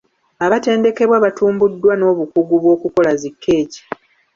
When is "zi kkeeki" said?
3.19-3.81